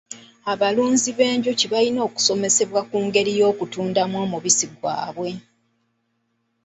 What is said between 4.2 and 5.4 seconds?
omubisi gwabwe.